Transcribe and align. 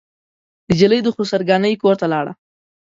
نجلۍ 0.69 0.99
د 1.03 1.07
خسر 1.15 1.41
ګنې 1.49 1.79
کورته 1.81 2.05
لاړه. 2.13 2.31